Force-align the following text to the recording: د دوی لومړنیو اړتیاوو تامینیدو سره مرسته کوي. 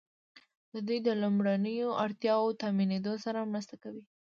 د 0.73 0.75
دوی 0.87 0.99
لومړنیو 1.23 1.89
اړتیاوو 2.05 2.57
تامینیدو 2.61 3.13
سره 3.25 3.47
مرسته 3.51 3.75
کوي. 3.83 4.03